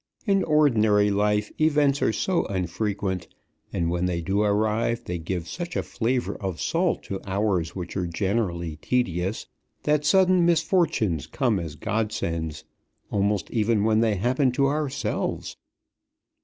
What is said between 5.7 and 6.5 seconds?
a flavour